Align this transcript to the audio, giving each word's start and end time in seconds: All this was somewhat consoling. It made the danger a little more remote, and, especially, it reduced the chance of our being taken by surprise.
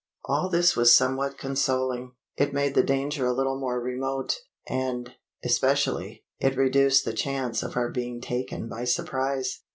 All 0.25 0.49
this 0.49 0.75
was 0.75 0.97
somewhat 0.97 1.37
consoling. 1.37 2.15
It 2.35 2.55
made 2.55 2.73
the 2.73 2.81
danger 2.81 3.27
a 3.27 3.33
little 3.33 3.59
more 3.59 3.79
remote, 3.79 4.39
and, 4.67 5.13
especially, 5.43 6.25
it 6.39 6.57
reduced 6.57 7.05
the 7.05 7.13
chance 7.13 7.61
of 7.61 7.77
our 7.77 7.91
being 7.91 8.19
taken 8.19 8.67
by 8.67 8.85
surprise. 8.85 9.61